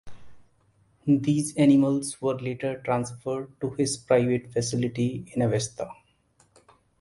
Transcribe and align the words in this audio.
These 1.05 1.55
animals 1.57 2.19
were 2.23 2.33
later 2.33 2.81
transferred 2.83 3.51
to 3.61 3.69
his 3.75 3.97
private 3.97 4.51
facility 4.51 5.31
in 5.35 5.43
Avesta. 5.43 5.91